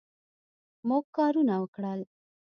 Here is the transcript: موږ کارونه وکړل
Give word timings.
موږ 0.87 1.03
کارونه 1.17 1.53
وکړل 1.61 1.99